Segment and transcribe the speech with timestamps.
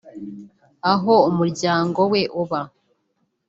[0.91, 2.61] aho umuryango we uba